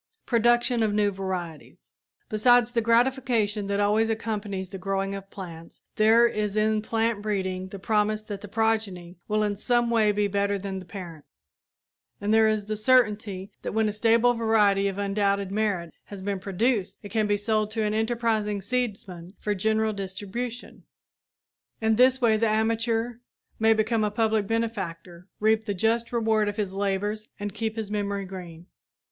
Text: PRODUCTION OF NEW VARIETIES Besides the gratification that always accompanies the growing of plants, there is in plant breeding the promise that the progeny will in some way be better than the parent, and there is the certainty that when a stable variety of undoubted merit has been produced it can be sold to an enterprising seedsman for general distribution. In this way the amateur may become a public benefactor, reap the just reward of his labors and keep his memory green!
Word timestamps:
PRODUCTION 0.25 0.81
OF 0.81 0.95
NEW 0.95 1.11
VARIETIES 1.11 1.93
Besides 2.27 2.71
the 2.71 2.81
gratification 2.81 3.67
that 3.67 3.79
always 3.79 4.09
accompanies 4.09 4.69
the 4.69 4.79
growing 4.79 5.13
of 5.13 5.29
plants, 5.29 5.83
there 5.97 6.25
is 6.27 6.57
in 6.57 6.81
plant 6.81 7.21
breeding 7.21 7.67
the 7.67 7.77
promise 7.77 8.23
that 8.23 8.41
the 8.41 8.47
progeny 8.47 9.17
will 9.27 9.43
in 9.43 9.57
some 9.57 9.91
way 9.91 10.11
be 10.11 10.27
better 10.27 10.57
than 10.57 10.79
the 10.79 10.87
parent, 10.87 11.23
and 12.19 12.33
there 12.33 12.47
is 12.47 12.65
the 12.65 12.75
certainty 12.75 13.51
that 13.61 13.73
when 13.73 13.87
a 13.87 13.91
stable 13.93 14.33
variety 14.33 14.87
of 14.87 14.97
undoubted 14.97 15.51
merit 15.51 15.93
has 16.05 16.23
been 16.23 16.39
produced 16.39 16.97
it 17.03 17.09
can 17.11 17.27
be 17.27 17.37
sold 17.37 17.69
to 17.69 17.83
an 17.83 17.93
enterprising 17.93 18.59
seedsman 18.59 19.35
for 19.39 19.53
general 19.53 19.93
distribution. 19.93 20.83
In 21.79 21.95
this 21.95 22.19
way 22.19 22.37
the 22.37 22.49
amateur 22.49 23.19
may 23.59 23.75
become 23.75 24.03
a 24.03 24.09
public 24.09 24.47
benefactor, 24.47 25.27
reap 25.39 25.65
the 25.67 25.75
just 25.75 26.11
reward 26.11 26.49
of 26.49 26.57
his 26.57 26.73
labors 26.73 27.27
and 27.39 27.53
keep 27.53 27.75
his 27.75 27.91
memory 27.91 28.25
green! 28.25 28.65